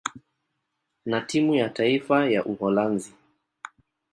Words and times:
na 1.05 1.21
timu 1.21 1.55
ya 1.55 1.69
taifa 1.69 2.25
ya 2.29 2.45
Uholanzi. 2.45 3.13